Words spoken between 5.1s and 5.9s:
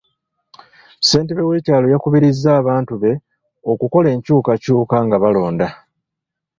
balonda.